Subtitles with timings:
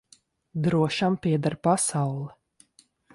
[0.67, 2.33] Drošam pieder pasaule.